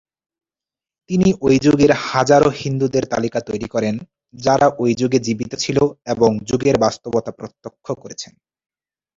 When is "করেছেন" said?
8.01-8.33